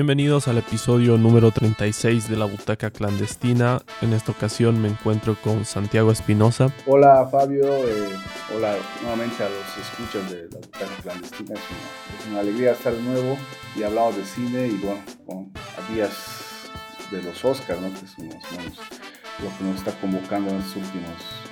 [0.00, 3.82] Bienvenidos al episodio número 36 de La Butaca Clandestina.
[4.00, 6.72] En esta ocasión me encuentro con Santiago Espinosa.
[6.86, 8.08] Hola Fabio, eh,
[8.56, 11.54] hola nuevamente a los escuchas de La Butaca Clandestina.
[11.54, 13.36] Es una, alegría estar de nuevo
[13.76, 16.70] y hablamos de cine y bueno, a días
[17.10, 17.90] de los Oscars, ¿no?
[17.90, 21.49] que es lo que nos está convocando en los últimos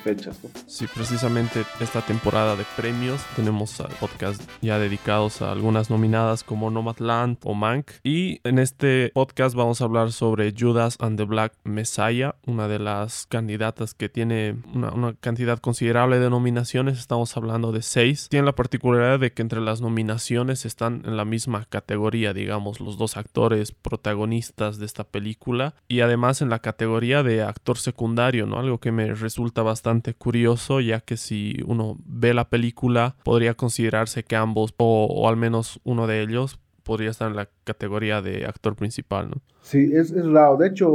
[0.00, 0.38] fechas.
[0.66, 7.38] Sí, precisamente esta temporada de premios tenemos podcast ya dedicados a algunas nominadas como Nomadland
[7.44, 7.90] o Mank.
[8.02, 12.78] Y en este podcast vamos a hablar sobre Judas and the Black Messiah, una de
[12.78, 16.98] las candidatas que tiene una, una cantidad considerable de nominaciones.
[16.98, 18.28] Estamos hablando de seis.
[18.28, 22.98] Tiene la particularidad de que entre las nominaciones están en la misma categoría, digamos, los
[22.98, 28.58] dos actores protagonistas de esta película y además en la categoría de actor secundario, ¿no?
[28.58, 34.24] Algo que me resulta bastante curioso, ya que si uno ve la película, podría considerarse
[34.24, 38.74] que ambos, o, al menos uno de ellos, podría estar en la categoría de actor
[38.74, 39.42] principal, ¿no?
[39.62, 40.56] Sí, es, es raro.
[40.56, 40.90] De hecho,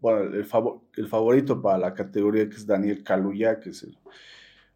[0.00, 0.46] bueno, el,
[0.96, 3.86] el favorito para la categoría que es Daniel Kaluuya, que es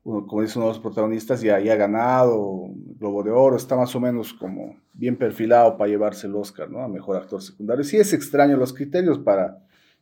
[0.05, 3.77] uno, como dice uno de los protagonistas, ya, ya ha ganado Globo de Oro, está
[3.77, 6.83] más o menos como bien perfilado para llevarse el Oscar, ¿no?
[6.83, 7.85] A mejor actor secundario.
[7.85, 9.59] Sí es extraño los criterios para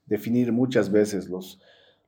[0.06, 1.60] definir muchas veces los,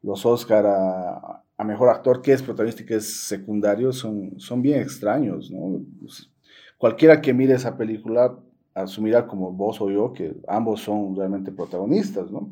[0.03, 4.81] los Oscar a, mejor actor que es protagonista y que es secundario son, son bien
[4.81, 5.81] extraños, ¿no?
[6.01, 6.31] Pues,
[6.79, 8.39] cualquiera que mire esa película
[8.75, 12.51] asumirá como vos o yo que ambos son realmente protagonistas, ¿no?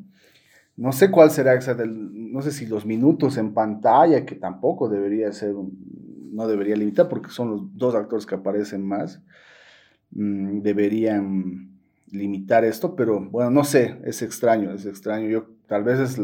[0.76, 5.32] No sé cuál será exactamente, no sé si los minutos en pantalla, que tampoco debería
[5.32, 9.22] ser, no debería limitar porque son los dos actores que aparecen más,
[10.10, 11.70] mm, deberían
[12.10, 15.28] limitar esto, pero bueno, no sé, es extraño, es extraño.
[15.28, 16.20] Yo tal vez es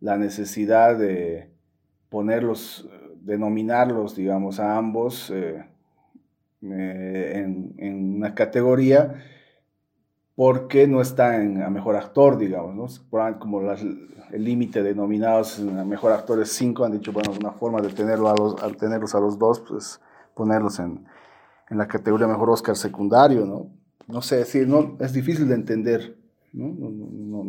[0.00, 1.50] la necesidad de
[2.08, 2.88] ponerlos,
[3.20, 5.64] de nominarlos, digamos, a ambos eh,
[6.62, 7.44] eh,
[7.78, 9.24] en, una categoría
[10.34, 12.74] porque no está en a mejor actor, digamos,
[13.10, 13.38] ¿no?
[13.40, 17.80] Como el límite de nominados a mejor actor es 5, han dicho, bueno, una forma
[17.80, 20.00] de tenerlo a los, al tenerlos a los dos, pues
[20.34, 21.04] ponerlos en,
[21.70, 23.70] en la categoría mejor Oscar secundario, ¿no?
[24.06, 26.16] No sé, es no, es difícil de entender,
[26.52, 26.88] no, no
[27.38, 27.44] no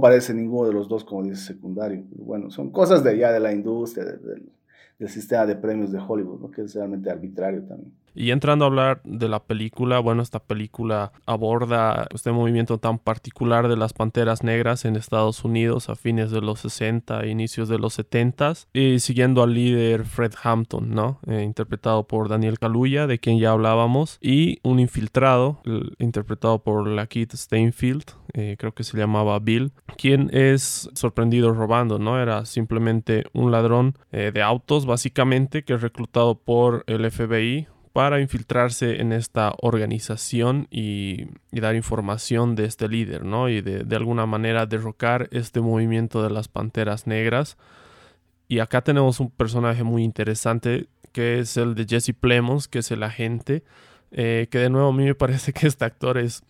[0.00, 2.04] parece ninguno de los dos, como dice, secundario.
[2.14, 6.50] bueno, son cosas de allá de la industria, del sistema de premios de Hollywood, ¿no?
[6.50, 7.92] que es realmente arbitrario también.
[8.14, 13.68] Y entrando a hablar de la película, bueno, esta película aborda este movimiento tan particular
[13.68, 17.78] de las panteras negras en Estados Unidos a fines de los 60 e inicios de
[17.78, 18.32] los 70
[18.72, 21.20] y siguiendo al líder Fred Hampton, ¿no?
[21.26, 25.60] Eh, interpretado por Daniel Kaluuya, de quien ya hablábamos, y un infiltrado
[25.98, 32.20] interpretado por Lakeith Steinfield, eh, creo que se llamaba Bill, quien es sorprendido robando, ¿no?
[32.20, 38.20] Era simplemente un ladrón eh, de autos, básicamente, que es reclutado por el FBI para
[38.20, 43.48] infiltrarse en esta organización y, dar información de este líder, ¿no?
[43.48, 47.58] Y de, alguna manera derrocar este movimiento de las panteras negras.
[48.48, 52.90] Y acá tenemos un personaje muy interesante que es el de Jesse Plemons, que es
[52.90, 53.62] el agente,
[54.10, 56.42] eh, que de nuevo a mí me parece que este actor es,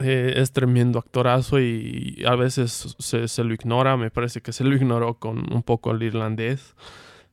[0.00, 4.64] eh, es tremendo actorazo y a veces se, se, lo ignora, me parece que se
[4.64, 6.74] lo ignoró con un poco el irlandés.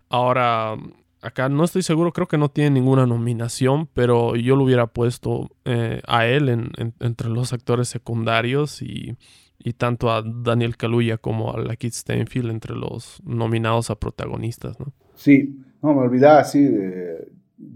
[0.10, 0.76] Ahora,
[1.22, 5.50] acá no estoy seguro, creo que no tiene ninguna nominación, pero yo lo hubiera puesto
[5.66, 6.50] eh, a él
[7.00, 9.18] entre los actores secundarios y,
[9.78, 14.92] tanto a Daniel Kaluuya como a la Kit Steinfield entre los nominados a protagonistas, ¿no?
[15.14, 16.68] Sí, no, me olvidaba, sí,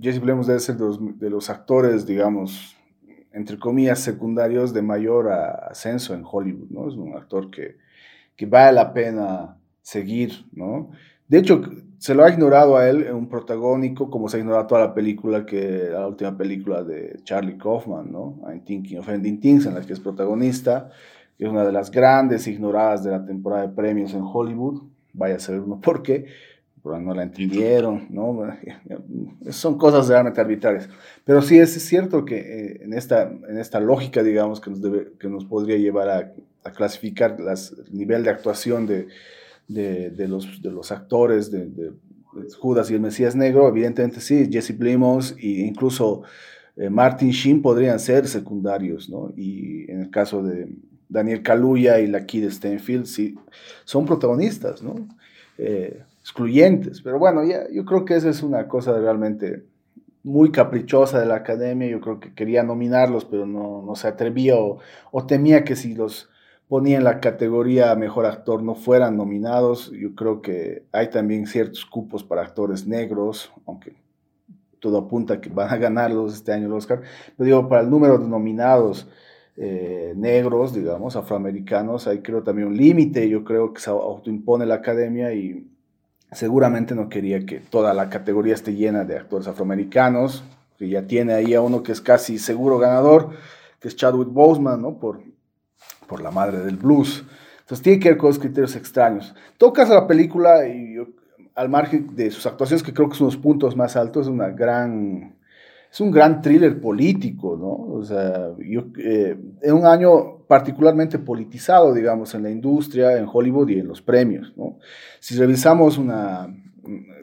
[0.01, 2.75] Jesse Plemons debe ser de los, actores, digamos,
[3.31, 6.87] entre comillas, secundarios de mayor ascenso en Hollywood, ¿no?
[6.87, 7.77] Es un actor que,
[8.35, 10.89] que vale la pena seguir, ¿no?
[11.27, 11.61] De hecho,
[12.05, 15.43] se lo ha ignorado a él un protagónico, como se ha ignorado toda la película,
[15.43, 18.39] que la última película de Charlie Kaufman, ¿no?
[18.47, 20.91] I'm Thinking of Ending Things, en la que es protagonista,
[21.35, 24.83] que es una de las grandes ignoradas de la temporada de premios en Hollywood.
[25.13, 26.27] Vaya a saber uno por qué,
[26.83, 28.53] pero no la entendieron, ¿no?
[29.49, 30.87] Son cosas realmente arbitrarias.
[31.23, 34.79] Pero sí es cierto que eh, en, esta, en esta lógica, digamos, que nos,
[35.19, 39.07] que nos podría llevar a, clasificar las, el nivel de actuación de
[39.67, 41.93] de, los, de los actores de,
[42.59, 46.23] Judas y el Mesías Negro, evidentemente sí, Jesse Plimos e incluso
[46.75, 49.31] eh, Martin Sheen podrían ser secundarios, ¿no?
[49.37, 50.67] Y en el caso de
[51.07, 53.35] Daniel Kaluuya y la Kid Stenfield, sí,
[53.85, 54.95] son protagonistas, ¿no?
[55.57, 59.63] Eh, excluyentes, pero bueno, ya, yo creo que esa es una cosa realmente
[60.23, 64.55] muy caprichosa de la academia, yo creo que quería nominarlos, pero no, no se atrevía
[64.55, 64.79] o,
[65.11, 66.29] o temía que si los
[66.67, 69.91] ponía en la categoría mejor actor no fueran nominados.
[69.91, 73.93] Yo creo que hay también ciertos cupos para actores negros, aunque
[74.79, 77.01] todo apunta que van a ganarlos este año el Oscar,
[77.35, 79.07] pero digo, para el número de nominados
[79.57, 84.75] eh, negros, digamos, afroamericanos, hay creo también un límite, yo creo que se autoimpone la
[84.75, 85.67] academia y
[86.31, 90.43] seguramente no quería que toda la categoría esté llena de actores afroamericanos,
[90.77, 93.29] que ya tiene ahí a uno que es casi seguro ganador,
[93.79, 94.99] que es Chadwick Boseman, ¿no?
[94.99, 95.21] Por,
[96.07, 97.23] por la madre del blues.
[97.61, 99.33] Entonces tiene que ver con los criterios extraños.
[99.57, 100.97] Tocas la película y
[101.55, 104.49] al margen de sus actuaciones, que creo que son los puntos más altos, es una
[104.49, 105.35] gran
[105.95, 107.97] es un gran thriller político, ¿no?
[107.97, 113.69] O sea, yo, eh, es un año particularmente politizado, digamos, en la industria, en Hollywood
[113.69, 114.77] y en los premios, ¿no?
[115.21, 116.53] Si revisamos una,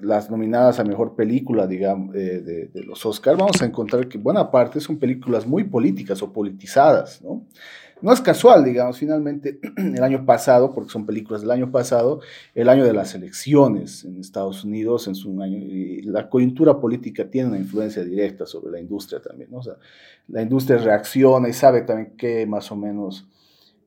[0.00, 4.50] las nominadas a mejor película, digamos, eh, de, los Oscars, vamos a encontrar que buena
[4.50, 7.44] parte son películas muy políticas o politizadas, ¿no?
[8.02, 12.20] No es casual, digamos, finalmente el año pasado, porque son películas del año pasado,
[12.54, 15.58] el año de las elecciones en Estados Unidos, en su año,
[16.04, 19.54] la coyuntura política tiene una influencia directa sobre la industria también.
[19.54, 19.74] O sea,
[20.28, 23.28] la industria reacciona y sabe también qué más o menos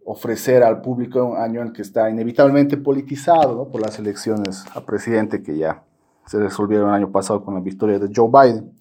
[0.05, 3.69] ofrecer al público en un año en que está inevitablemente politizado.
[3.69, 5.83] Por las elecciones a presidente que ya
[6.25, 8.71] se resolvieron el año pasado con la victoria de Joe Biden.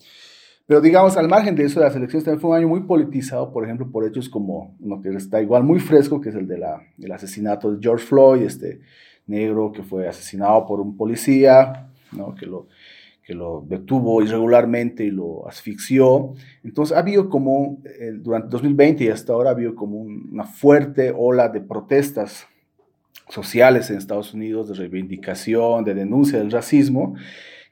[0.66, 3.64] Pero digamos, al margen de eso, las elecciones también fue un año muy politizado, por
[3.64, 6.64] ejemplo, por hechos como uno que está igual muy fresco, que es el de
[6.96, 8.80] del asesinato de George Floyd, este
[9.26, 12.34] negro que fue asesinado por un policía, ¿no?
[12.34, 12.68] que, lo,
[13.22, 16.34] que lo detuvo irregularmente y lo asfixió.
[16.62, 21.12] Entonces ha habido como, eh, durante 2020 y hasta ahora ha habido como una fuerte
[21.14, 22.46] ola de protestas
[23.28, 27.14] sociales en Estados Unidos, de reivindicación, de denuncia del racismo,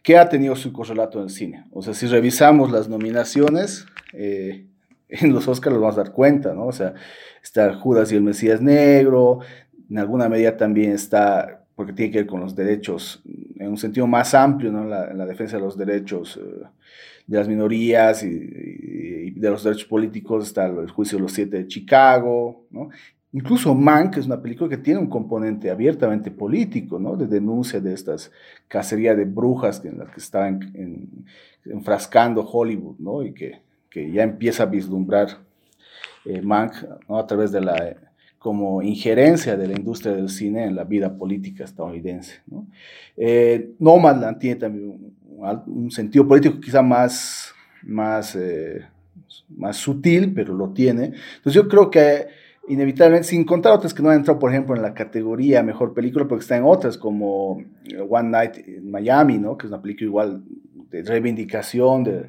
[0.03, 1.65] que ha tenido su correlato en el cine.
[1.73, 4.67] O sea, si revisamos las nominaciones, eh,
[5.09, 6.67] en los Oscars los vamos a dar cuenta, ¿no?
[6.67, 6.95] O sea,
[7.43, 9.41] está Judas y el Mesías Negro,
[9.89, 13.23] en alguna medida también está, porque tiene que ver con los derechos,
[13.59, 14.85] en un sentido más amplio, ¿no?
[14.85, 16.67] La, la defensa de los derechos eh,
[17.27, 21.67] de las minorías y, de los derechos políticos, está el juicio de los siete de
[21.67, 22.91] Chicago, ¿no?
[23.35, 27.17] Incluso Mank es una película que tiene un componente abiertamente político, ¿no?
[27.17, 28.31] De denuncia de estas
[28.69, 31.09] cacerías de brujas en las que está en,
[31.65, 33.23] enfrascando Hollywood, ¿no?
[33.23, 35.39] Y que, que, ya empieza a vislumbrar
[36.27, 36.75] eh, Mank.
[37.09, 37.97] A través de la
[38.39, 42.67] como injerencia de la industria del cine en la vida política estadounidense, ¿no?
[43.17, 48.85] Eh, Nomadland tiene también un, un, sentido político quizá más, más, eh,
[49.49, 51.13] más sutil, pero lo tiene.
[51.37, 54.83] Entonces yo creo que inevitablemente, sin contar otras que no han entrado, por ejemplo, en
[54.83, 59.57] la categoría Mejor Película, porque están otras como eh, One Night in Miami, ¿no?
[59.57, 60.43] que es una película igual
[60.91, 62.27] de reivindicación de,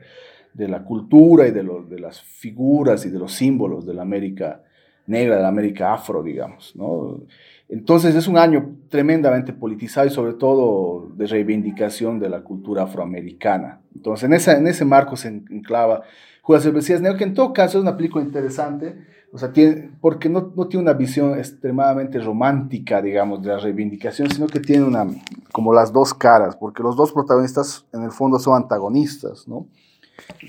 [0.54, 4.04] de la cultura y de, lo, de las figuras y de los símbolos de la
[4.04, 4.64] América
[5.06, 6.76] negra, de la América afro, digamos.
[6.76, 7.22] ¿no?
[7.70, 13.82] Entonces es un año tremendamente politizado y sobre todo de reivindicación de la cultura afroamericana.
[13.96, 16.04] Entonces en, esa, en ese marco se enclava
[16.42, 18.96] Judas Mesías Negro, que en todo caso es una película interesante,
[19.34, 24.30] o sea, tiene, porque no, no, tiene una visión extremadamente romántica, digamos, de la reivindicación,
[24.30, 25.08] sino que tiene una,
[25.52, 29.68] como las dos caras, porque los dos protagonistas en el fondo son antagonistas, ¿no?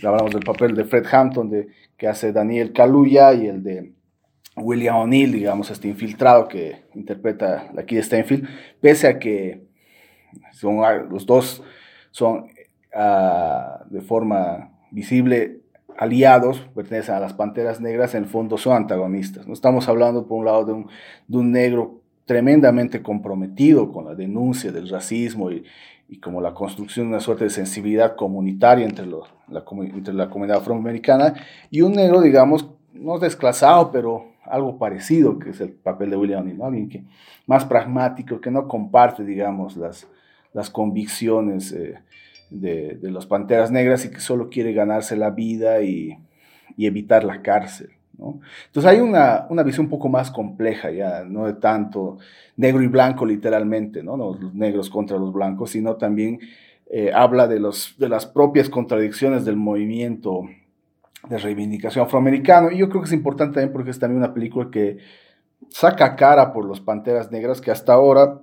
[0.06, 3.94] Hablamos del papel de Fred Hampton, de, que hace Daniel Kaluuya, y el de
[4.54, 8.47] William O'Neill, digamos, este infiltrado que interpreta aquí de Steinfeld,
[8.82, 9.66] pese a que
[10.52, 11.62] son, los dos
[12.11, 12.49] son
[12.94, 15.63] uh, de forma visible
[15.98, 19.46] aliados, pertenecen a las Panteras Negras, en el fondo son antagonistas.
[19.46, 20.88] No estamos hablando, por un lado, de un,
[21.28, 25.64] de un negro tremendamente comprometido con la denuncia del racismo y,
[26.08, 30.30] y, como la construcción de una suerte de sensibilidad comunitaria entre, lo, la, entre la
[30.30, 31.34] comunidad afroamericana,
[31.70, 36.46] y un negro, digamos, no desclasado, pero algo parecido, que es el papel de William
[36.56, 36.66] ¿no?
[36.66, 37.04] alguien que
[37.46, 40.06] más pragmático, que no comparte, digamos, las,
[40.52, 41.98] las convicciones eh,
[42.61, 46.18] de, de, los Panteras Negras y que solo quiere ganarse la vida y,
[46.76, 47.90] evitar la cárcel.
[48.18, 48.40] ¿no?
[48.66, 52.18] Entonces hay una, una, visión un poco más compleja ya, no de tanto
[52.56, 54.16] negro y blanco literalmente, ¿no?
[54.16, 56.40] los negros contra los blancos, sino también
[56.87, 60.42] eh, habla de, los, de las propias contradicciones del movimiento
[61.28, 62.70] de reivindicación afroamericano.
[62.70, 64.99] Y yo creo que es importante también porque es también una película que
[65.70, 68.40] saca cara por los Panteras Negras que hasta ahora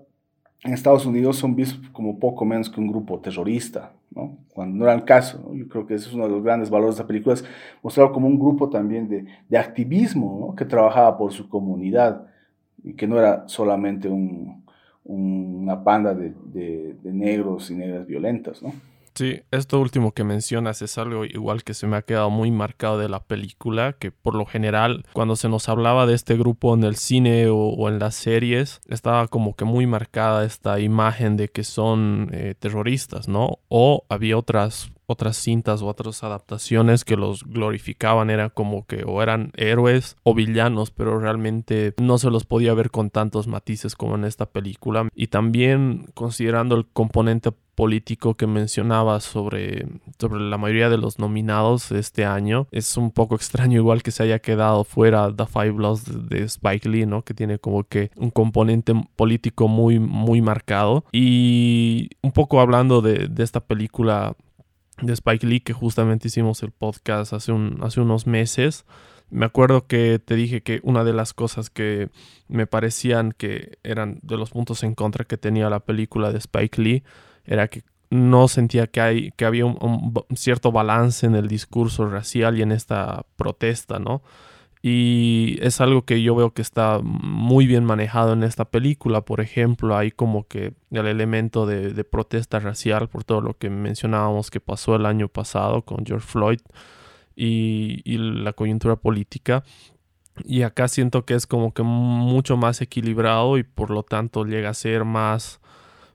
[0.64, 4.38] en Estados Unidos son vistos como poco menos que un grupo terrorista, ¿no?
[4.54, 5.52] cuando no era el caso.
[5.54, 7.46] Yo creo que ese es uno de los grandes valores de la película, es
[7.82, 12.28] mostrarlo como un grupo también de, de activismo que trabajaba por su comunidad
[12.84, 14.64] y que no era solamente un,
[15.04, 18.62] un, una panda de, de, de negros y negras violentas.
[18.62, 18.74] ¿no?
[19.14, 22.98] Sí, esto último que mencionas es algo igual que se me ha quedado muy marcado
[22.98, 26.84] de la película, que por lo general cuando se nos hablaba de este grupo en
[26.84, 31.64] el cine o, en las series, estaba como que muy marcada esta imagen de que
[31.64, 33.60] son eh, terroristas, ¿no?
[33.68, 39.22] O había otras otras cintas o otras adaptaciones que los glorificaban, era como que o
[39.22, 44.16] eran héroes o villanos, pero realmente no se los podía ver con tantos matices como
[44.16, 45.08] en esta película.
[45.16, 49.88] Y también considerando el componente político que mencionaba sobre,
[50.20, 52.68] sobre la mayoría de los nominados este año.
[52.72, 56.88] Es un poco extraño igual que se haya quedado fuera The Five Bloods de, Spike
[56.88, 57.24] Lee, ¿no?
[57.24, 61.06] Que tiene como que un componente político muy, muy marcado.
[61.12, 64.36] Y un poco hablando de, de esta película
[65.02, 68.86] de Spike Lee que justamente hicimos el podcast hace, un, hace unos meses.
[69.30, 72.10] Me acuerdo que te dije que una de las cosas que
[72.48, 76.82] me parecían que eran de los puntos en contra que tenía la película de Spike
[76.82, 77.04] Lee
[77.46, 82.60] era que no sentía que, hay, que había un, cierto balance en el discurso racial
[82.60, 84.22] y en esta protesta, ¿no?
[84.84, 89.22] Y es algo que yo veo que está muy bien manejado en esta película.
[89.22, 94.50] Por ejemplo, hay como que el elemento de, protesta racial por todo lo que mencionábamos
[94.50, 96.60] que pasó el año pasado con George Floyd
[97.36, 99.64] y, la coyuntura política.
[100.46, 104.70] Y acá siento que es como que mucho más equilibrado y por lo tanto llega
[104.70, 105.60] a ser más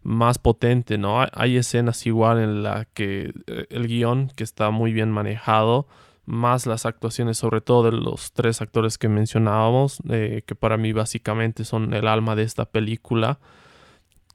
[0.02, 1.26] más potente, ¿no?
[1.32, 5.88] Hay, escenas igual en la que eh, el guion que está muy bien manejado,
[6.26, 10.92] más las actuaciones, sobre todo de los tres actores que mencionábamos, eh, que para mí
[10.92, 13.38] básicamente son el alma de esta película,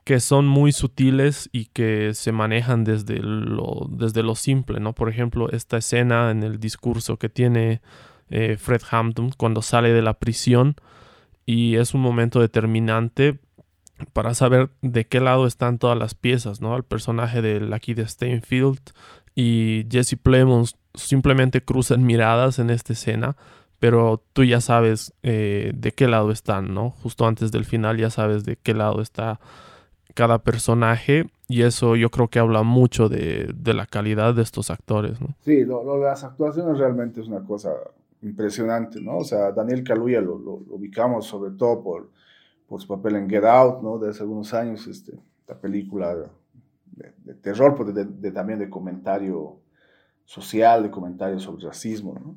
[0.04, 4.94] que son muy sutiles y que se manejan desde lo, desde lo simple, ¿no?
[4.94, 7.82] Por ejemplo, esta escena en el discurso que tiene
[8.30, 10.76] eh, Fred Hampton cuando sale de la prisión
[11.46, 13.40] y es un momento determinante
[14.14, 16.76] para saber de qué lado están todas las piezas, ¿no?
[16.76, 18.80] El personaje de Lucky de Steinfield
[19.36, 23.36] y Jesse Plemons simplemente cruzan miradas en esta escena,
[23.80, 26.92] pero tú ya sabes eh, de qué lado están, ¿no?
[26.92, 29.40] Justo antes del final ya sabes de qué lado está
[30.14, 35.22] cada personaje y eso yo creo que habla mucho de, la calidad de estos actores,
[35.22, 35.36] ¿no?
[35.40, 37.72] Sí, lo, lo, las actuaciones realmente es una cosa
[38.22, 39.18] impresionante, ¿no?
[39.18, 42.10] O sea, Daniel Kaluuya lo, lo ubicamos sobre todo por
[42.72, 43.98] por su papel en Get Out, ¿no?
[43.98, 46.16] De hace algunos años, este, esta película
[47.24, 49.60] de, terror, pero de, también de comentario
[50.26, 52.36] social, de comentario sobre racismo, ¿no?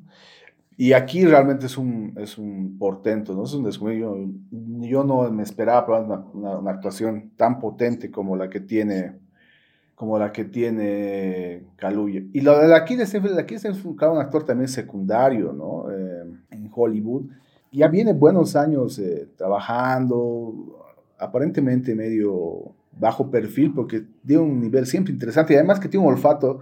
[0.77, 3.45] Y aquí realmente es un, es un portento, ¿no?
[3.45, 4.17] Es un descuido.
[4.51, 9.19] Yo, no me esperaba una, una, actuación tan potente como la que tiene
[9.95, 12.23] como la que tiene Kaluuya.
[12.33, 15.89] Y lo de aquí de Stephen, aquí es un, un actor también secundario, ¿no?
[15.89, 17.29] Eh, en Hollywood
[17.75, 20.85] ya viene buenos años eh, trabajando,
[21.19, 26.13] aparentemente medio bajo perfil, porque tiene un nivel siempre interesante y además que tiene un
[26.13, 26.59] olfato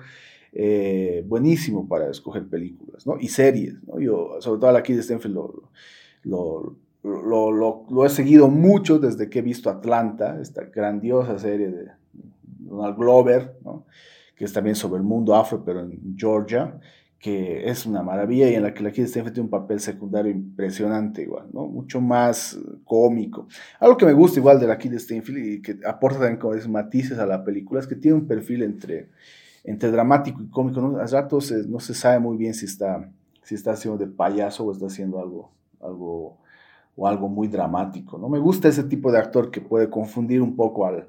[0.52, 3.18] eh, buenísimo para escoger películas ¿no?
[3.20, 3.76] y series.
[3.88, 4.00] ¿no?
[4.00, 5.64] Yo, sobre todo aquí de Stenfield, lo,
[6.24, 11.88] lo, lo, lo, he seguido mucho desde que he visto Atlanta, esta grandiosa serie de
[12.60, 13.86] Donald Glover, ¿no?
[14.36, 16.80] que es también sobre el mundo afro, pero en Georgia
[17.24, 20.30] que es una maravilla y en la que la Kid Stenfield tiene un papel secundario
[20.30, 21.68] impresionante igual, ¿no?
[21.68, 23.48] Mucho más cómico.
[23.80, 26.68] Algo que me gusta igual de la Kid Stenfield y que aporta también como es,
[26.68, 29.10] matices a la película es que tiene un perfil entre,
[29.64, 31.00] entre dramático y cómico, ¿no?
[31.00, 33.10] A ratos no se sabe muy bien si está,
[33.42, 36.40] si está haciendo de payaso o está haciendo algo, algo,
[36.98, 38.28] o algo muy dramático, ¿no?
[38.28, 41.08] Me gusta ese tipo de actor que puede confundir un poco al,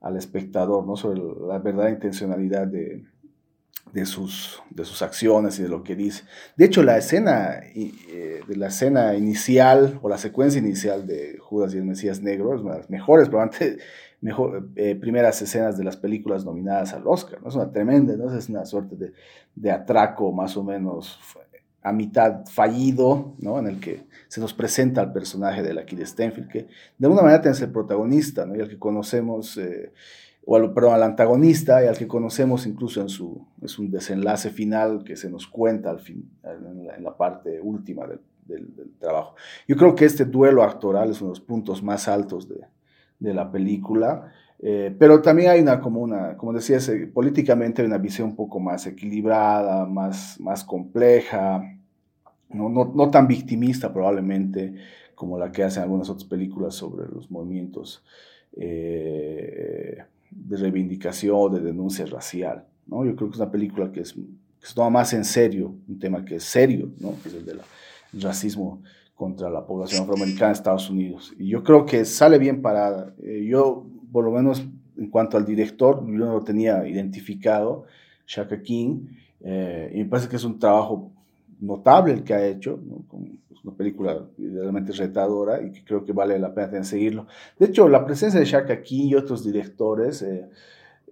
[0.00, 0.96] al espectador, ¿no?
[0.96, 3.11] Sobre la verdadera intencionalidad de
[3.92, 6.24] de sus, de sus acciones y de lo que dice.
[6.56, 11.74] De hecho, la escena, eh, de la escena inicial o la secuencia inicial de Judas
[11.74, 13.82] y el Mesías Negro es una de las mejores, probablemente
[14.22, 17.42] mejor, eh, primeras escenas de las películas nominadas al Oscar.
[17.42, 17.48] ¿no?
[17.48, 18.34] Es una tremenda, ¿no?
[18.34, 19.12] es una suerte de,
[19.54, 21.18] de, atraco más o menos
[21.82, 23.58] a mitad fallido, ¿no?
[23.58, 27.22] en el que se nos presenta al personaje de la Kid Stenfield, que de alguna
[27.22, 28.56] manera es el protagonista, ¿no?
[28.56, 29.58] y al que conocemos...
[29.58, 29.92] Eh,
[30.44, 34.50] o al, perdón, al antagonista y al que conocemos incluso en su es un desenlace
[34.50, 38.20] final que se nos cuenta al fin, en, la, parte última del,
[38.98, 39.34] trabajo.
[39.66, 42.60] Yo creo que este duelo actoral es uno de los puntos más altos de,
[43.18, 47.86] de la película, eh, pero también hay una, como una, como decías, eh, políticamente hay
[47.86, 51.62] una visión un poco más equilibrada, más, más compleja,
[52.50, 54.74] no, no, no tan victimista probablemente
[55.14, 58.04] como la que hacen algunas otras películas sobre los movimientos
[58.56, 60.04] eh,
[60.34, 62.66] de reivindicación, de denuncia racial.
[62.86, 63.04] ¿no?
[63.04, 64.14] Yo creo que es una película que, es,
[64.58, 67.14] se toma más en serio, un tema que es serio, ¿no?
[67.22, 67.60] que es el del
[68.14, 68.82] racismo
[69.14, 71.32] contra la población afroamericana en Estados Unidos.
[71.38, 73.14] Y yo creo que sale bien parada.
[73.22, 74.64] Eh, yo, por lo menos
[74.96, 77.84] en cuanto al director, yo no lo tenía identificado,
[78.26, 79.06] Shaka King,
[79.40, 81.11] eh, y me parece que es un trabajo
[81.62, 83.04] notable el que ha hecho, ¿no?
[83.64, 87.26] una película realmente retadora y que creo que vale la pena seguirlo.
[87.58, 90.48] De hecho, la presencia de Shaka aquí y otros directores, eh,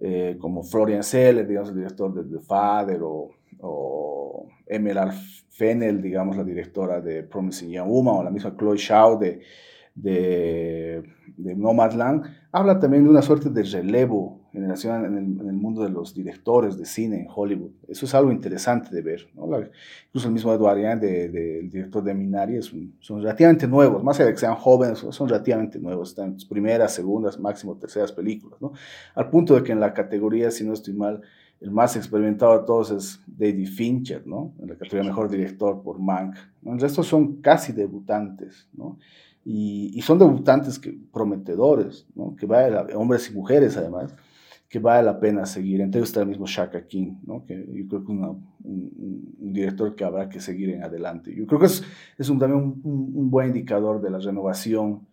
[0.01, 3.29] eh, como Florian Seller, digamos, el director de The Father, o,
[3.61, 5.13] o Emerald
[5.49, 9.39] Fennel, digamos, la directora de Promising Young Woman, o la misma Chloe Shaw de,
[9.95, 11.03] de,
[11.37, 16.13] de Nomadland, habla también de una suerte de relevo generación en el, mundo de los
[16.13, 17.71] directores de cine en Hollywood.
[17.87, 19.27] Eso es algo interesante de ver.
[19.33, 19.45] ¿no?
[20.07, 24.39] incluso el mismo Eduardo del director de Minari, son relativamente nuevos, más allá de que
[24.39, 26.09] sean jóvenes, son relativamente nuevos.
[26.09, 28.61] Están en sus primeras, segundas, máximo terceras películas.
[28.61, 28.73] ¿no?
[29.15, 31.21] Al punto de que en la categoría, si no estoy mal,
[31.61, 36.35] el más experimentado de todos es David Fincher, en la categoría mejor director por Mank.
[36.65, 38.67] El resto son casi debutantes.
[38.73, 38.97] ¿no?
[39.45, 42.45] Y, son debutantes que, prometedores, que
[42.95, 44.13] hombres y mujeres además,
[44.71, 45.81] que vale la pena seguir.
[45.81, 47.45] Entonces está el mismo Shaka King, ¿no?
[47.45, 48.19] que yo creo que es
[48.63, 51.35] un, director que habrá que seguir en adelante.
[51.35, 51.83] Yo creo que es,
[52.17, 55.05] es un, también un, buen indicador de la renovación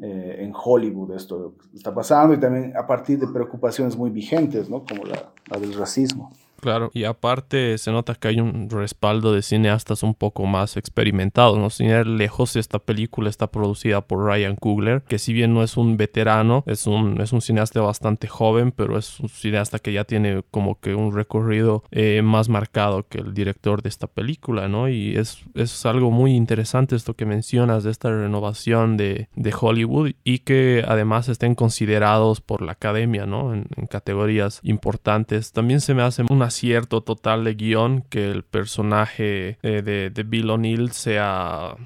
[0.00, 4.82] eh, en Hollywood, esto está pasando, y también a partir de preocupaciones muy vigentes, ¿no?
[4.82, 6.32] como la, la del racismo.
[6.62, 11.58] Claro, y aparte se nota que hay un respaldo de cineastas un poco más experimentados,
[11.58, 11.70] ¿no?
[11.70, 15.76] Sin ir lejos, esta película está producida por Ryan Coogler, que si bien no es
[15.76, 20.04] un veterano, es un, es un cineasta bastante joven, pero es un cineasta que ya
[20.04, 24.88] tiene como que un recorrido eh, más marcado que el director de esta película, ¿no?
[24.88, 30.12] Y es, es algo muy interesante esto que mencionas de esta renovación de, de Hollywood
[30.22, 33.52] y que además estén considerados por la academia, ¿no?
[33.52, 35.50] En, en categorías importantes.
[35.50, 40.22] También se me hace una acierto total de guion que el personaje eh, de, de,
[40.22, 41.76] Bill O'Neill sea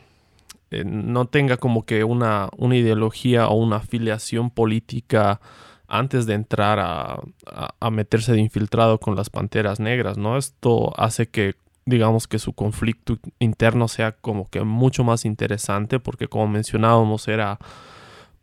[0.73, 5.41] eh, no tenga como que una, una ideología o una afiliación política
[5.87, 7.21] antes de entrar a,
[7.79, 10.37] a, meterse de infiltrado con las panteras negras, ¿no?
[10.37, 11.55] Esto hace que
[11.85, 17.61] digamos que su conflicto interno sea como que mucho más interesante porque como mencionábamos era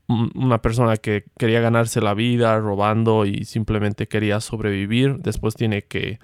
[0.07, 5.17] una persona que quería ganarse la vida robando y simplemente quería sobrevivir.
[5.19, 6.19] Después tiene que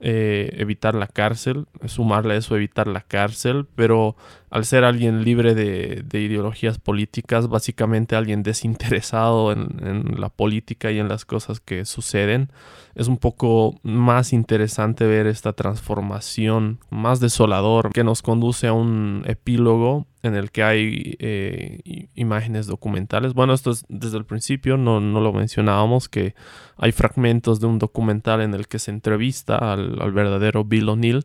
[0.00, 4.14] eh, evitar la cárcel, sumarle a eso evitar la cárcel, pero
[4.48, 11.08] al ser alguien libre de, ideologías políticas, básicamente alguien desinteresado en, la política y en
[11.08, 12.52] las cosas que suceden,
[12.94, 19.24] es un poco más interesante ver esta transformación más desolador que nos conduce a un
[19.26, 23.34] epílogo en el que hay eh, imágenes documentales.
[23.34, 26.34] Bueno, esto es desde el principio, no, no, lo mencionábamos, que
[26.76, 31.24] hay fragmentos de un documental en el que se entrevista al, verdadero Bill O'Neill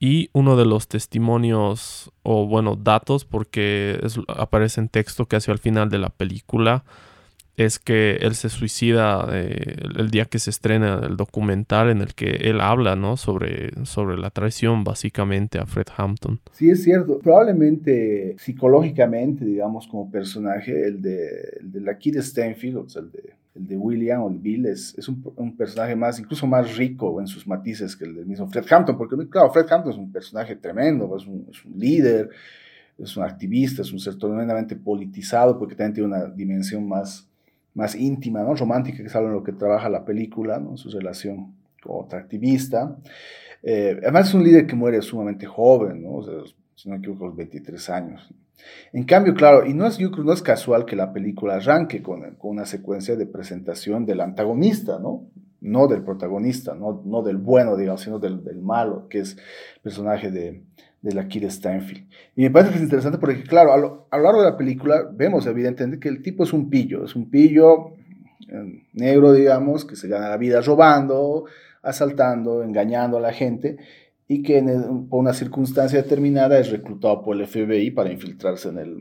[0.00, 5.88] y uno de los testimonios, o bueno, datos, porque aparece en texto casi al final
[5.88, 6.84] de la película,
[7.56, 12.14] es que él se suicida eh, el día que se estrena el documental en el
[12.14, 13.16] que él habla, ¿no?
[13.16, 16.40] Sobre, sobre la traición básicamente a Fred Hampton.
[16.52, 17.18] Sí, es cierto.
[17.18, 23.68] Probablemente psicológicamente, digamos, como personaje, el de, el de la Kid Stanfield, el de el
[23.68, 27.46] de William o el Bill es, es un, personaje más, incluso más rico en sus
[27.46, 31.16] matices que el del mismo Fred Hampton, porque claro, Fred Hampton es un personaje tremendo,
[31.16, 32.30] es un, es un líder,
[32.98, 37.28] es un activista, es un ser tremendamente politizado, porque también tiene una dimensión más,
[37.74, 38.54] más íntima, ¿no?
[38.54, 40.76] romántica, que es algo en lo que trabaja la película, ¿no?
[40.76, 42.96] su relación con otra activista.
[43.62, 46.22] Eh, además es un líder que muere sumamente joven, ¿no?
[46.76, 48.30] si no me equivoco, los 23 años.
[48.92, 52.50] En cambio, claro, y no es, no es casual que la película arranque con, con,
[52.52, 55.26] una secuencia de presentación del antagonista, ¿no?
[55.60, 59.36] No del protagonista, no, no del bueno, digamos, sino del, del malo, que es
[59.76, 60.62] el personaje de,
[61.04, 62.06] de la Kira Steinfeld.
[62.34, 64.56] Y me parece que es interesante porque, claro, a lo, a lo, largo de la
[64.56, 67.90] película vemos evidentemente que el tipo es un pillo, es un pillo
[68.48, 71.44] eh, negro, digamos, que se gana la vida robando,
[71.82, 73.76] asaltando, engañando a la gente
[74.26, 74.62] y que
[75.10, 78.98] por una circunstancia determinada es reclutado por el FBI para infiltrarse en, el,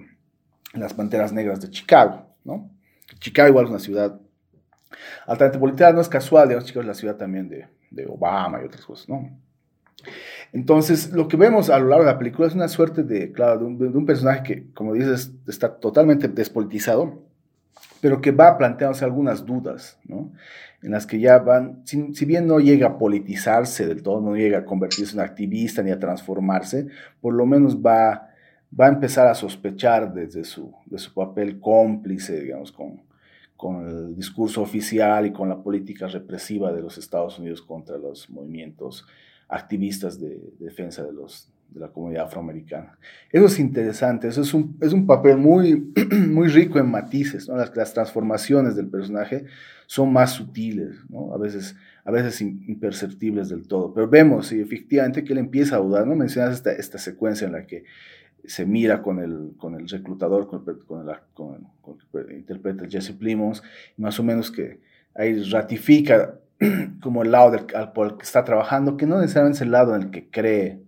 [0.73, 2.69] las Panteras Negras de Chicago, ¿no?
[3.21, 4.19] Chicago igual es una ciudad
[5.25, 8.65] altamente política, no es casual, digamos, Chicago es la ciudad también de, de Obama y
[8.65, 9.39] otras cosas, ¿no?
[10.53, 13.57] Entonces, lo que vemos a lo largo de la película es una suerte de, claro,
[13.59, 17.23] de un, de un personaje que, como dices, está totalmente despolitizado,
[17.99, 20.31] pero que va planteándose algunas dudas, ¿no?
[20.83, 24.59] En las que ya van, si, bien no llega a politizarse del todo, no llega
[24.59, 26.87] a convertirse en activista ni a transformarse,
[27.19, 28.29] por lo menos va,
[28.79, 33.01] va a empezar a sospechar desde su, de su papel cómplice, digamos, con,
[33.55, 38.29] con el discurso oficial y con la política represiva de los Estados Unidos contra los
[38.29, 39.07] movimientos
[39.53, 42.97] activistas de defensa de los, de la comunidad afroamericana.
[43.31, 45.93] Eso es interesante, eso es un, es un papel muy,
[46.29, 47.55] muy rico en matices, ¿no?
[47.55, 49.45] las, las, transformaciones del personaje
[49.85, 51.33] son más sutiles, ¿no?
[51.33, 55.79] a, veces, a veces imperceptibles del todo, pero vemos sí, efectivamente que él empieza a
[55.79, 56.15] dudar, ¿no?
[56.15, 57.83] mencionas esta, esta secuencia en la que
[58.45, 61.57] se mira con el, con el reclutador, con el, con el, con
[62.23, 63.63] el, con Jesse Plimons,
[63.97, 64.81] más o menos que
[65.15, 66.39] ahí ratifica
[67.01, 69.95] como el lado del, por el que está trabajando, que no necesariamente es el lado
[69.95, 70.81] en el que cree.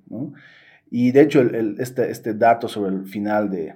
[0.92, 3.76] Y de hecho, este, este dato sobre el final de,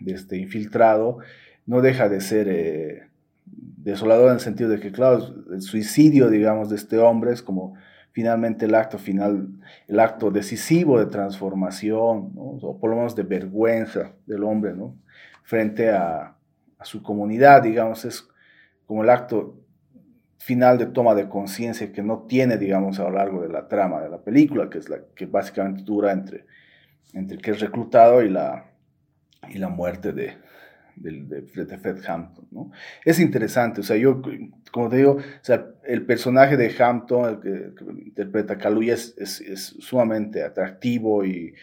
[0.00, 1.18] de este infiltrado
[1.66, 3.08] no deja de ser eh,
[3.44, 7.74] desolador en el sentido de que, claro, el suicidio, digamos, de este hombre es como
[8.12, 9.48] finalmente el acto final,
[9.86, 14.96] el acto decisivo de transformación, o por lo menos de vergüenza del hombre, ¿no?
[15.44, 16.34] Frente a,
[16.78, 18.28] a su comunidad, digamos, es
[18.86, 19.59] como el acto
[20.40, 24.00] final de toma de conciencia que no tiene, digamos, a lo largo de la trama
[24.00, 26.46] de la película, que es la que básicamente dura entre,
[27.12, 28.64] entre que es reclutado y la,
[29.50, 30.38] y la muerte de,
[30.96, 32.48] de, de, Fred Hampton.
[32.50, 32.70] ¿no?
[33.04, 34.22] Es interesante, o sea, yo,
[34.72, 39.76] como te digo, o sea, el personaje de Hampton, el que, interpreta Kaluuya, es, es,
[39.80, 41.54] sumamente atractivo y,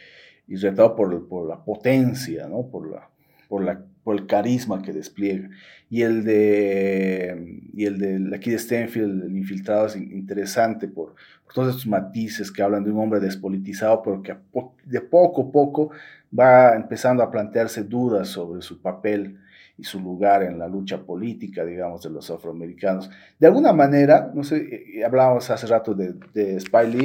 [0.47, 2.69] y retado por, por, la potencia, ¿no?
[2.69, 3.09] por, la,
[3.47, 5.49] por, la, por el carisma que despliega.
[5.89, 11.15] Y el de, y el de aquí de Stenfield, el infiltrado, es interesante por,
[11.53, 14.37] todos estos matices que hablan de un hombre despolitizado, pero que
[14.85, 15.91] de poco a poco
[16.31, 19.41] va empezando a plantearse dudas sobre su papel
[19.77, 23.09] y su lugar en la lucha política, digamos, de los afroamericanos.
[23.37, 27.03] De alguna manera, no sé, eh, hablábamos hace rato de, de Spy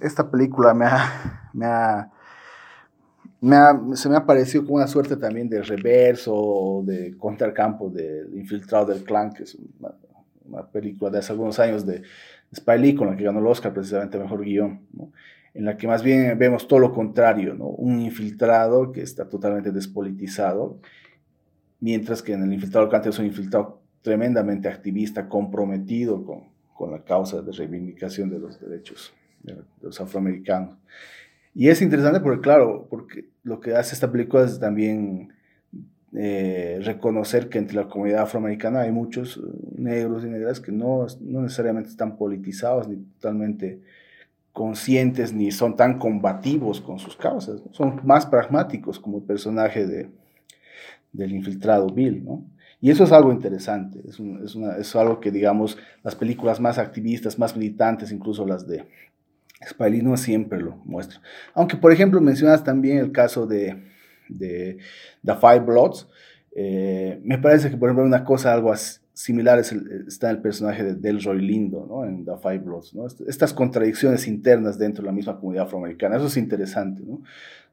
[0.00, 2.13] esta película me ha, me ha
[3.94, 9.04] se me ha parecido como una suerte también de reverso, de contracampo del Infiltrado del
[9.04, 9.58] Clan, que es
[10.46, 12.02] una, película de hace algunos años de,
[12.54, 14.82] Spy Lee, con la que ganó el Oscar precisamente Mejor Guión,
[15.54, 17.66] en la que más bien vemos todo lo contrario, ¿no?
[17.66, 20.78] un infiltrado que está totalmente despolitizado,
[21.80, 27.02] mientras que en el Infiltrado Clan es un infiltrado tremendamente activista, comprometido con, con la
[27.02, 29.12] causa de reivindicación de los derechos
[29.44, 30.78] de los afroamericanos.
[31.54, 35.32] Y es interesante porque, claro, porque lo que hace esta película es también
[36.12, 39.40] eh, reconocer que entre la comunidad afroamericana hay muchos eh,
[39.76, 43.80] negros y negras que no, no necesariamente están politizados ni totalmente
[44.52, 50.08] conscientes ni son tan combativos con sus causas, son más pragmáticos como el personaje de,
[51.12, 52.44] del infiltrado Bill, ¿no?
[52.80, 54.20] Y eso es algo interesante, es,
[54.78, 58.84] es, algo que, digamos, las películas más activistas, más militantes, incluso las de
[59.68, 61.20] Spiley no siempre lo muestra.
[61.54, 63.82] Aunque, por ejemplo, mencionas también el caso de,
[64.38, 66.08] The Five Bloods.
[66.56, 68.72] Eh, me parece que, por ejemplo, una cosa algo
[69.12, 72.04] similar está en el personaje de Delroy Lindo, ¿no?
[72.04, 72.94] En The Five Bloods.
[73.26, 77.22] Estas contradicciones internas dentro de la misma comunidad afroamericana, eso es interesante, ¿no?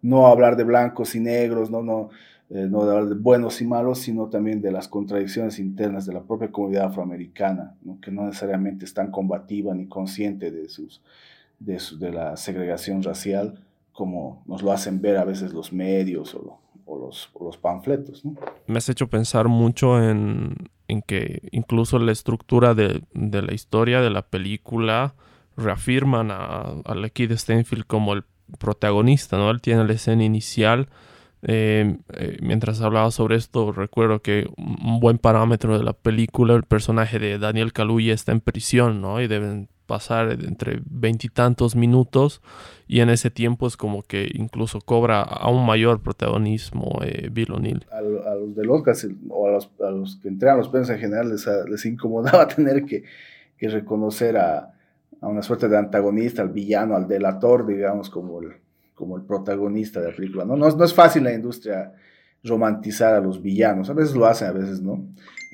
[0.02, 2.10] No hablar de blancos y negros, no, no,
[2.50, 6.22] eh, no hablar de buenos y malos, sino también de las contradicciones internas de la
[6.22, 11.02] propia comunidad afroamericana, que no necesariamente es tan combativa ni consciente de sus,
[11.66, 13.60] de, la segregación racial
[13.92, 18.24] como nos lo hacen ver a veces los medios o, los, los, panfletos.
[18.68, 20.56] Me has hecho pensar mucho en,
[21.08, 25.14] que incluso la estructura de, la historia de la película
[25.56, 28.24] reafirman a, a de Steinfeld como el
[28.58, 29.52] protagonista, ¿no?
[29.52, 30.90] Él tiene la escena inicial.
[31.44, 36.64] Eh, eh, mientras hablaba sobre esto, recuerdo que un buen parámetro de la película, el
[36.64, 39.22] personaje de Daniel Kaluuya está en prisión, ¿no?
[39.22, 42.42] Y deben pasar entre veintitantos minutos
[42.88, 47.86] y en ese tiempo es como que incluso cobra aún mayor protagonismo eh, Bill O'Neill.
[47.92, 48.96] A, los de Oscar
[49.28, 53.04] o a los, que entregan los premios en general les, incomodaba tener que,
[53.60, 54.72] reconocer a,
[55.20, 58.54] una suerte de antagonista, al villano, al delator, digamos, como el,
[58.96, 60.46] como el protagonista de la película.
[60.46, 60.56] ¿no?
[60.56, 61.92] No, no es fácil la industria
[62.44, 65.06] romantizar a los villanos, a veces lo hacen, a veces no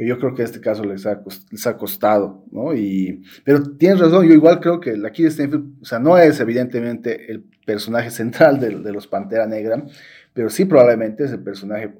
[0.05, 2.75] yo creo que en este caso les ha, costado, ¿no?
[2.75, 6.39] Y, pero tienes razón, yo igual creo que la Kid Stanfield, o sea, no es
[6.39, 9.83] evidentemente el personaje central de, los Pantera Negra,
[10.33, 11.91] pero sí probablemente es el personaje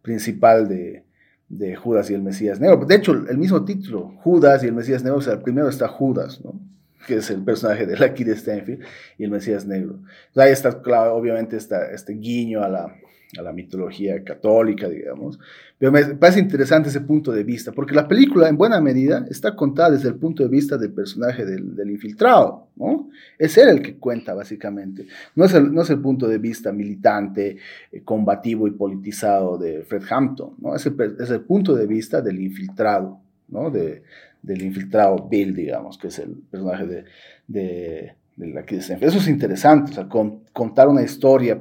[0.00, 1.04] principal de,
[1.48, 2.86] de, Judas y el Mesías Negro.
[2.86, 6.40] De hecho, el mismo título, Judas y el Mesías Negro, o sea, primero está Judas,
[6.44, 6.60] ¿no?
[7.06, 8.84] que es el personaje de la Kid Stanfield,
[9.18, 9.98] y el Mesías Negro.
[10.36, 12.94] ahí está, claro, obviamente, está este guiño a la,
[13.38, 15.38] a la mitología católica, digamos.
[15.78, 19.54] Pero me parece interesante ese punto de vista, porque la película en buena medida está
[19.54, 23.08] contada desde el punto de vista del personaje del, infiltrado, ¿no?
[23.38, 25.06] Es él el que cuenta, básicamente.
[25.36, 27.56] No es el, no es el punto de vista militante,
[27.92, 30.74] eh, combativo y politizado de Fred Hampton, ¿no?
[30.74, 33.70] Es el, es el punto de vista del infiltrado, ¿no?
[33.70, 34.02] De,
[34.42, 37.04] del infiltrado Bill, digamos, que es el personaje de,
[37.46, 40.08] de eso es interesante, o sea,
[40.52, 41.60] contar una historia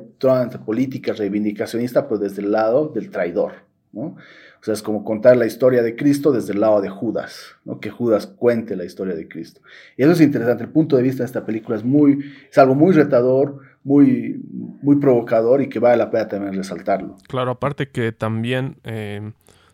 [0.66, 3.54] política, reivindicacionista, pero desde el lado del traidor,
[3.92, 4.16] ¿no?
[4.62, 7.80] O sea, es como contar la historia de Cristo desde el lado de Judas, ¿no?
[7.80, 9.62] Que Judas cuente la historia de Cristo.
[9.96, 12.76] Y eso es interesante, el punto de vista de esta película es, muy, es algo
[12.76, 14.42] muy retador, muy,
[14.82, 17.16] muy provocador y que vale la pena también resaltarlo.
[17.28, 18.78] Claro, aparte que también...
[18.84, 19.32] Eh,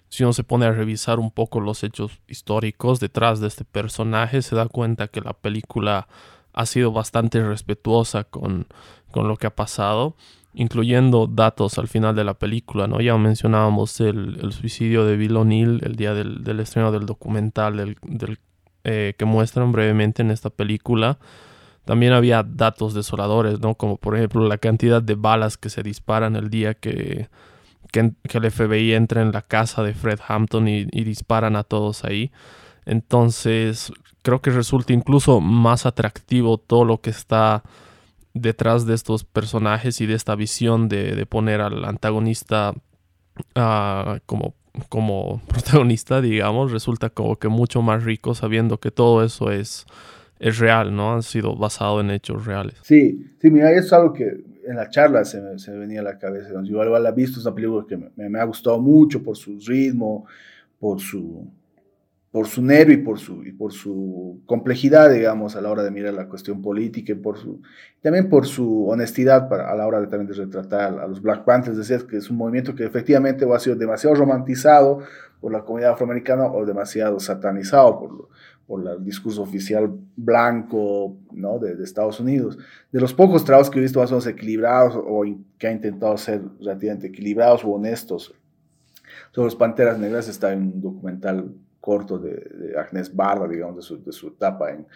[0.07, 4.41] si uno se pone a revisar un poco los hechos históricos detrás de este personaje,
[4.41, 6.07] se da cuenta que la película
[6.55, 8.67] ha sido bastante respetuosa con,
[9.11, 10.15] con lo que ha pasado,
[10.53, 13.01] incluyendo datos al final de la película, ¿no?
[13.01, 18.39] Ya mencionábamos el, suicidio de Bill O'Neill el día del, del, estreno del documental del,
[18.85, 21.19] eh, que muestran brevemente en esta película.
[21.83, 23.75] También había datos desoladores, ¿no?
[23.75, 27.27] Como por ejemplo la cantidad de balas que se disparan el día que,
[27.91, 32.31] que, el FBI entra en la casa de Fred Hampton y disparan a todos ahí.
[32.85, 37.63] Entonces, creo que resulta incluso más atractivo todo lo que está
[38.33, 42.73] detrás de estos personajes y de esta visión de, poner al antagonista
[43.55, 44.55] ah, como,
[44.89, 49.85] como protagonista, digamos, resulta como que mucho más rico sabiendo que todo eso es,
[50.39, 51.13] es real, ¿no?
[51.13, 52.75] Han sido basado en hechos reales.
[52.83, 56.03] Sí, sí, mira, eso es algo que en la charla se me, se venía a
[56.03, 56.49] la cabeza.
[56.63, 59.57] Yo igual la he visto, es una película que me ha gustado mucho por su
[59.59, 60.25] ritmo,
[60.79, 61.47] por su
[62.35, 65.89] por su nervio y por su, y por su complejidad, digamos, a la hora de
[65.89, 67.61] mirar la cuestión política y por su,
[68.01, 71.45] también por su honestidad para, a la hora de, también de retratar a los Black
[71.45, 74.99] Panthers, decir, que es un movimiento que efectivamente ha sido demasiado romantizado
[75.39, 78.27] por la comunidad afroamericana o demasiado satanizado por,
[78.67, 81.57] por el discurso oficial blanco ¿no?
[81.57, 82.57] de, Estados Unidos.
[82.91, 85.23] De los pocos trabajos que he visto más o menos equilibrados o
[85.57, 88.35] que ha intentado ser relativamente equilibrados o honestos
[89.31, 91.49] sobre los Panteras Negras está en un documental
[91.85, 94.87] corto de, Agnes Barda, digamos, de su, de su etapa en,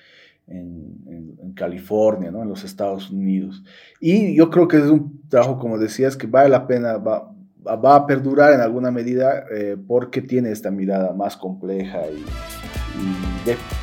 [0.48, 2.42] en, en, California, ¿no?
[2.42, 3.64] en los Estados Unidos.
[4.00, 7.32] Y yo creo que es un trabajo, como decías, que vale la pena, va,
[7.66, 12.24] va a perdurar en alguna medida eh, porque tiene esta mirada más compleja y,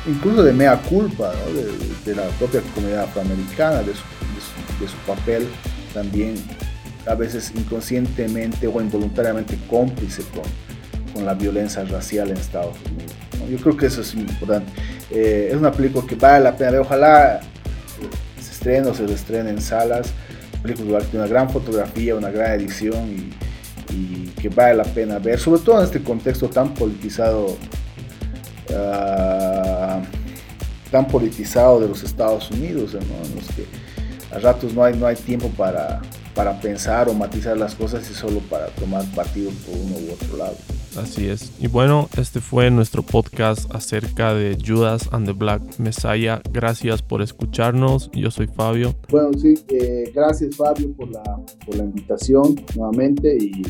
[0.09, 1.53] incluso de mea culpa ¿no?
[1.53, 1.65] de,
[2.05, 4.03] de, la propia comunidad afroamericana, de su,
[4.79, 5.47] de su, papel
[5.93, 6.35] también
[7.07, 10.43] a veces inconscientemente o involuntariamente cómplice con,
[11.17, 13.11] con la violencia racial en Estados Unidos.
[13.49, 14.71] Yo creo que eso es importante.
[15.09, 16.81] Eh, es una película que vale la pena ver.
[16.81, 17.39] Ojalá
[18.39, 20.13] se estrene o se estrene en salas.
[20.61, 23.33] Película que tiene una gran fotografía, una gran edición y,
[24.39, 27.57] que vale la pena ver, sobre todo en este contexto tan politizado.
[28.75, 29.99] Ah,
[30.91, 32.99] tan politizado de los Estados Unidos, en
[33.35, 33.65] los que
[34.31, 36.01] a ratos no hay, no hay tiempo para,
[36.35, 40.37] para pensar o matizar las cosas y solo para tomar partido por uno u otro
[40.37, 40.76] lado.
[40.97, 41.51] Así es.
[41.59, 46.41] Y bueno, este fue nuestro podcast acerca de Judas and the Black Messiah.
[46.51, 48.09] Gracias por escucharnos.
[48.11, 48.95] Yo soy Fabio.
[49.09, 51.23] Bueno, sí, eh, gracias Fabio por la,
[51.65, 53.61] por la invitación nuevamente y,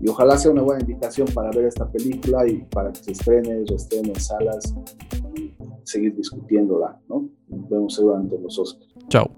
[0.00, 3.66] y, ojalá sea una buena invitación para ver esta película y para que se estrene,
[3.66, 4.74] se estrene en salas
[5.36, 5.54] y
[5.84, 7.28] seguir discutiéndola, ¿no?
[7.48, 8.94] Nos vemos seguramente en los Oscars.
[9.08, 9.30] Chao.